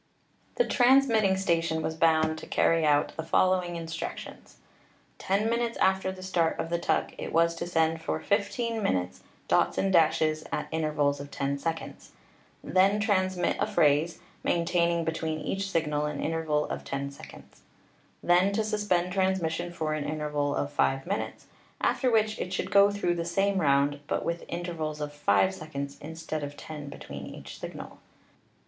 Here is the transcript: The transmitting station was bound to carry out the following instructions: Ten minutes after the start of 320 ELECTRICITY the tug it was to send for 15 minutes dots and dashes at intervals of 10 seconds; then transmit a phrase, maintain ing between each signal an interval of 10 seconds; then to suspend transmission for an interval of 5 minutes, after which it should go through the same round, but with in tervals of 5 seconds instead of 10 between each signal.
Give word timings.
The 0.55 0.65
transmitting 0.65 1.37
station 1.37 1.83
was 1.83 1.93
bound 1.93 2.39
to 2.39 2.47
carry 2.47 2.83
out 2.87 3.15
the 3.15 3.21
following 3.21 3.75
instructions: 3.75 4.57
Ten 5.19 5.47
minutes 5.47 5.77
after 5.77 6.11
the 6.11 6.23
start 6.23 6.53
of 6.57 6.69
320 6.69 6.73
ELECTRICITY 6.73 7.13
the 7.13 7.17
tug 7.17 7.25
it 7.27 7.31
was 7.31 7.53
to 7.53 7.67
send 7.67 8.01
for 8.01 8.19
15 8.19 8.81
minutes 8.81 9.21
dots 9.47 9.77
and 9.77 9.93
dashes 9.93 10.43
at 10.51 10.67
intervals 10.71 11.19
of 11.19 11.29
10 11.29 11.59
seconds; 11.59 12.13
then 12.63 12.99
transmit 12.99 13.55
a 13.59 13.67
phrase, 13.67 14.17
maintain 14.43 14.89
ing 14.89 15.05
between 15.05 15.37
each 15.39 15.69
signal 15.69 16.07
an 16.07 16.19
interval 16.19 16.65
of 16.65 16.83
10 16.83 17.11
seconds; 17.11 17.61
then 18.23 18.51
to 18.53 18.63
suspend 18.63 19.13
transmission 19.13 19.71
for 19.71 19.93
an 19.93 20.05
interval 20.05 20.55
of 20.55 20.71
5 20.73 21.05
minutes, 21.05 21.45
after 21.79 22.09
which 22.09 22.39
it 22.39 22.51
should 22.51 22.71
go 22.71 22.89
through 22.89 23.13
the 23.13 23.23
same 23.23 23.59
round, 23.61 23.99
but 24.07 24.25
with 24.25 24.41
in 24.49 24.63
tervals 24.63 24.99
of 24.99 25.13
5 25.13 25.53
seconds 25.53 25.99
instead 26.01 26.41
of 26.43 26.57
10 26.57 26.89
between 26.89 27.27
each 27.27 27.59
signal. 27.59 27.99